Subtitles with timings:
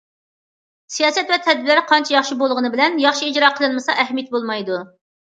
[0.93, 4.81] سىياسەت ۋە تەدبىرلەر قانچە ياخشى بولغىنى بىلەن ياخشى ئىجرا قىلىنمىسا ئەھمىيىتى بولمايدۇ.